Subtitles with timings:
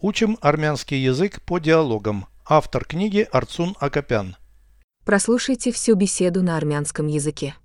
[0.00, 2.26] Учим армянский язык по диалогам.
[2.48, 4.36] Автор книги Арцун Акопян.
[5.04, 7.56] Прослушайте всю беседу на армянском языке.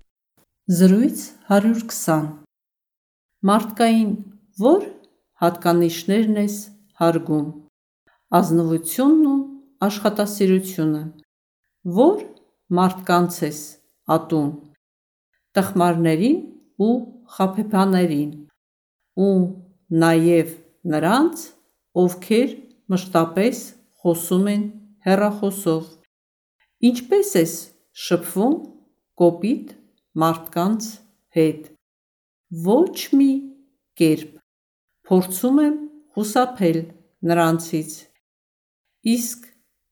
[0.65, 2.41] Զրույց 120
[3.46, 4.12] Մարդկային
[4.57, 4.81] որ
[5.44, 6.55] հատկանիշներն ես
[6.97, 7.47] հարգում
[8.40, 9.37] ազնվությունն ու
[9.87, 11.01] աշխատասիրությունը
[12.01, 12.28] որ
[12.79, 13.60] մարդկանց ես
[14.17, 14.51] ատում
[15.53, 16.40] տխմարներին
[16.88, 16.95] ու
[17.35, 18.31] խաբեբաներին
[19.27, 19.35] ու
[20.05, 20.55] նաև
[20.95, 21.52] նրանց
[22.02, 22.53] ովքեր
[22.94, 23.59] մշտապես
[24.02, 24.63] խոսում են
[25.08, 25.84] հեռախոսով
[26.90, 27.54] ինչպես ես
[28.05, 28.55] շփվում
[29.22, 29.73] կոպիտ
[30.23, 30.90] մարդկանց
[31.38, 31.70] հետ
[32.66, 33.32] ոչ մի
[33.99, 34.32] կերպ.
[35.08, 35.77] Փորձում եմ
[36.16, 36.80] խուսափել
[37.30, 37.94] նրանցից
[39.13, 39.48] իսկ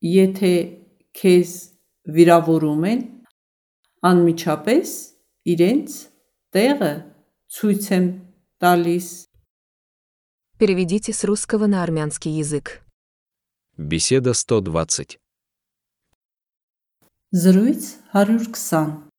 [0.07, 0.54] եթե
[1.21, 1.54] քեզ
[2.15, 3.02] վիրավորում են
[4.12, 4.93] անմիջապես
[5.54, 5.98] իրենց
[6.55, 6.93] տեղը
[7.57, 8.07] ցույց եմ
[8.63, 9.09] տալիս
[10.60, 12.83] Переведите с русского на армянский язык.
[13.77, 15.19] Беседа 120.
[17.32, 17.82] Զրույց
[18.15, 19.10] 120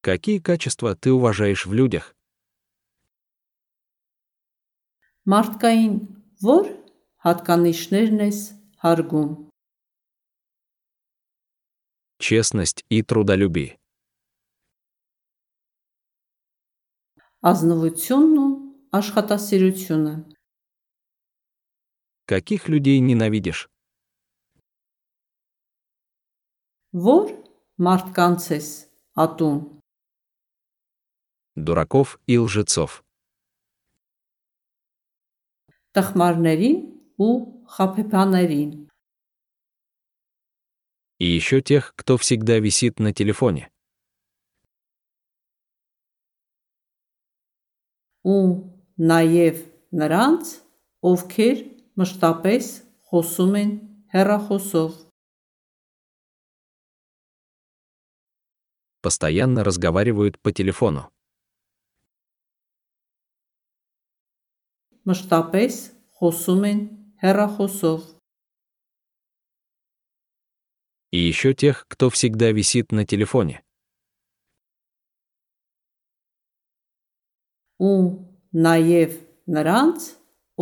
[0.00, 2.14] Какие качества ты уважаешь в людях?
[5.24, 5.94] Մարդկային
[6.44, 6.66] որ
[7.24, 8.40] հատկանիշներն ես
[8.84, 9.30] հարգում
[12.20, 13.78] Честность и трудолюбие.
[17.50, 18.47] ազնվությունն ու
[18.98, 20.14] աշխատասիրությունը
[22.26, 23.68] Каких людей ненавидишь?
[26.94, 27.24] որ
[27.86, 28.68] մարդկանց ես
[29.24, 29.58] ատում
[31.56, 33.04] Дураков и лжецов.
[35.94, 36.78] տխմարներին
[37.26, 37.30] ու
[37.74, 38.72] խաբեբաներին
[41.20, 43.70] И еще тех, кто всегда висит на телефоне.
[48.24, 48.67] ու
[48.98, 49.62] նաև
[50.00, 50.52] նրանց
[51.10, 51.58] ովքեր
[52.00, 52.68] մշտապես
[53.10, 53.72] խոսում են
[54.14, 55.00] հեռախոսով
[59.04, 61.10] Постоянно разговаривают по телефону.
[65.04, 65.74] մշտապես
[66.16, 66.80] խոսում են
[67.22, 68.14] հեռախոսով
[71.14, 73.62] И еще тех, кто всегда висит на телефоне.
[77.78, 78.27] ու
[78.66, 79.14] նաև
[79.56, 80.08] նրանց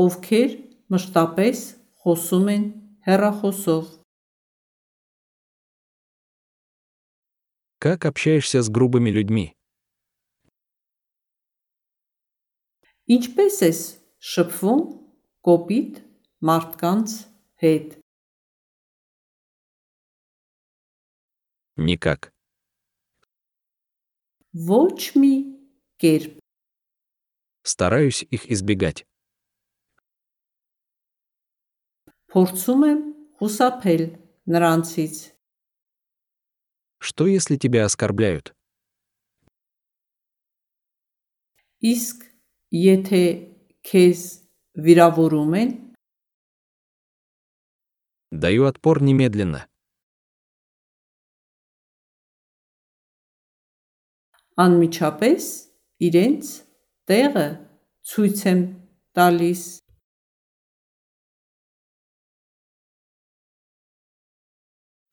[0.04, 0.54] ովքեր
[0.94, 1.64] մշտապես
[2.04, 2.64] խոսում են
[3.08, 3.90] հեռախոսով
[7.82, 9.52] Как общаешься с грубыми людьми?
[13.14, 13.80] ինչպես ես
[14.32, 14.82] շփվում
[15.48, 15.98] կոպիտ
[16.48, 17.14] մարդկանց
[17.62, 17.98] հետ
[21.76, 22.30] Никак.
[24.68, 25.32] ոչ մի
[26.04, 26.32] կերպ
[27.66, 29.06] Стараюсь их избегать.
[32.32, 33.00] փորձում եմ
[33.38, 34.02] խուսափել
[34.54, 35.16] նրանցից
[36.98, 38.54] Что если тебя оскорбляют?
[41.92, 42.18] իսկ
[42.72, 43.22] եթե
[43.90, 44.20] քեզ
[44.86, 45.70] վիրավորում են
[48.32, 49.66] Даю отпор немедленно.
[54.64, 55.44] անմիջապես
[56.08, 56.48] իրենց
[57.10, 57.46] տեղը
[58.08, 58.60] ցույց եմ
[59.16, 59.62] տալիս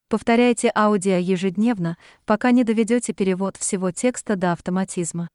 [0.09, 1.95] Повторяйте аудио ежедневно,
[2.25, 5.29] пока не доведете перевод всего текста до автоматизма.